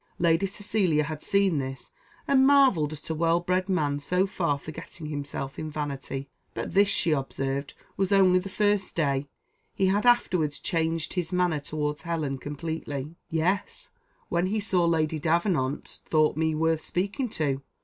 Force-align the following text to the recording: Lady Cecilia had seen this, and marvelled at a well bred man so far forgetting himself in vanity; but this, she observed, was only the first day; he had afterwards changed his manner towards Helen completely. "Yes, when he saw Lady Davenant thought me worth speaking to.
Lady 0.17 0.47
Cecilia 0.47 1.03
had 1.03 1.21
seen 1.21 1.59
this, 1.59 1.91
and 2.27 2.47
marvelled 2.47 2.91
at 2.91 3.07
a 3.11 3.13
well 3.13 3.39
bred 3.39 3.69
man 3.69 3.99
so 3.99 4.25
far 4.25 4.57
forgetting 4.57 5.05
himself 5.05 5.59
in 5.59 5.69
vanity; 5.69 6.27
but 6.55 6.73
this, 6.73 6.87
she 6.87 7.11
observed, 7.11 7.75
was 7.97 8.11
only 8.11 8.39
the 8.39 8.49
first 8.49 8.95
day; 8.95 9.27
he 9.75 9.85
had 9.85 10.03
afterwards 10.07 10.57
changed 10.57 11.13
his 11.13 11.31
manner 11.31 11.59
towards 11.59 12.01
Helen 12.01 12.39
completely. 12.39 13.13
"Yes, 13.29 13.91
when 14.27 14.47
he 14.47 14.59
saw 14.59 14.85
Lady 14.85 15.19
Davenant 15.19 16.01
thought 16.07 16.35
me 16.35 16.55
worth 16.55 16.83
speaking 16.83 17.29
to. 17.37 17.61